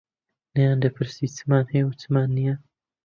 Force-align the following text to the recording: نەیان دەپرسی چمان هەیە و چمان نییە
نەیان 0.53 0.77
دەپرسی 0.83 1.33
چمان 1.37 1.65
هەیە 1.73 1.83
و 1.85 1.97
چمان 2.01 2.29
نییە 2.37 2.55